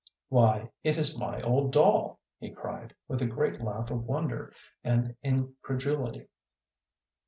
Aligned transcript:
"Why, 0.29 0.71
it 0.83 0.97
is 0.97 1.15
my 1.15 1.43
old 1.43 1.71
doll," 1.73 2.19
he 2.39 2.49
cried, 2.49 2.95
with 3.07 3.21
a 3.21 3.27
great 3.27 3.61
laugh 3.61 3.91
of 3.91 4.03
wonder 4.05 4.51
and 4.83 5.15
incredulity. 5.21 6.27